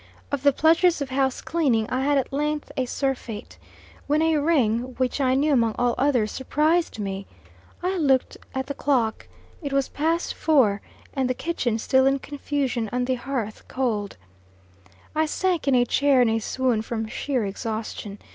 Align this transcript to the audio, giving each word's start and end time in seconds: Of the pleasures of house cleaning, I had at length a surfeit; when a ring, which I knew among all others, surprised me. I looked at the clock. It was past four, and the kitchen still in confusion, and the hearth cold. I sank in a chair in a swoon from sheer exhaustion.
Of 0.31 0.41
the 0.41 0.51
pleasures 0.51 0.99
of 0.99 1.11
house 1.11 1.41
cleaning, 1.41 1.87
I 1.91 2.01
had 2.01 2.17
at 2.17 2.33
length 2.33 2.71
a 2.75 2.87
surfeit; 2.87 3.59
when 4.07 4.23
a 4.23 4.37
ring, 4.37 4.95
which 4.97 5.21
I 5.21 5.35
knew 5.35 5.53
among 5.53 5.75
all 5.77 5.93
others, 5.95 6.31
surprised 6.31 6.97
me. 6.97 7.27
I 7.83 7.97
looked 7.99 8.35
at 8.55 8.65
the 8.65 8.73
clock. 8.73 9.27
It 9.61 9.71
was 9.71 9.89
past 9.89 10.33
four, 10.33 10.81
and 11.13 11.29
the 11.29 11.35
kitchen 11.35 11.77
still 11.77 12.07
in 12.07 12.17
confusion, 12.17 12.89
and 12.91 13.05
the 13.05 13.13
hearth 13.13 13.67
cold. 13.67 14.17
I 15.13 15.27
sank 15.27 15.67
in 15.67 15.75
a 15.75 15.85
chair 15.85 16.19
in 16.23 16.29
a 16.31 16.39
swoon 16.39 16.81
from 16.81 17.05
sheer 17.05 17.45
exhaustion. 17.45 18.17